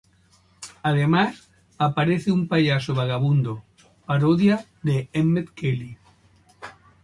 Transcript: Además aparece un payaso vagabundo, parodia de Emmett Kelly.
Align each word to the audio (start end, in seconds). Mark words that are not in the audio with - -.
Además 0.81 1.47
aparece 1.77 2.31
un 2.31 2.47
payaso 2.47 2.95
vagabundo, 2.95 3.63
parodia 4.07 4.65
de 4.81 5.09
Emmett 5.13 5.51
Kelly. 5.53 5.95